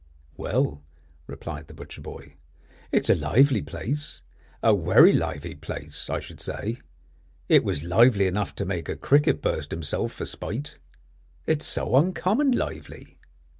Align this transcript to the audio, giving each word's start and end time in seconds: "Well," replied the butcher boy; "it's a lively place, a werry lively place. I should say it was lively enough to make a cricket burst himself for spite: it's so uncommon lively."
"Well," 0.35 0.81
replied 1.27 1.67
the 1.67 1.75
butcher 1.75 2.01
boy; 2.01 2.33
"it's 2.91 3.07
a 3.07 3.13
lively 3.13 3.61
place, 3.61 4.23
a 4.63 4.73
werry 4.73 5.13
lively 5.13 5.53
place. 5.53 6.09
I 6.09 6.19
should 6.19 6.41
say 6.41 6.77
it 7.47 7.63
was 7.63 7.83
lively 7.83 8.25
enough 8.25 8.55
to 8.55 8.65
make 8.65 8.89
a 8.89 8.95
cricket 8.95 9.43
burst 9.43 9.69
himself 9.69 10.13
for 10.13 10.25
spite: 10.25 10.79
it's 11.45 11.67
so 11.67 11.95
uncommon 11.95 12.51
lively." 12.53 13.19